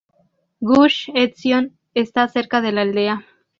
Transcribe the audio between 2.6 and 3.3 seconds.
de la aldea.